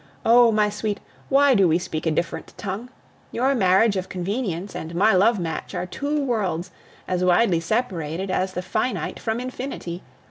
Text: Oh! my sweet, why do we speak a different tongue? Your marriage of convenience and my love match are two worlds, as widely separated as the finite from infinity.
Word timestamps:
Oh! 0.25 0.51
my 0.51 0.67
sweet, 0.71 0.99
why 1.29 1.53
do 1.53 1.67
we 1.67 1.77
speak 1.77 2.07
a 2.07 2.11
different 2.11 2.55
tongue? 2.57 2.89
Your 3.31 3.53
marriage 3.53 3.95
of 3.95 4.09
convenience 4.09 4.75
and 4.75 4.95
my 4.95 5.13
love 5.13 5.39
match 5.39 5.75
are 5.75 5.85
two 5.85 6.23
worlds, 6.25 6.71
as 7.07 7.23
widely 7.23 7.59
separated 7.59 8.31
as 8.31 8.53
the 8.53 8.63
finite 8.63 9.19
from 9.19 9.39
infinity. 9.39 10.01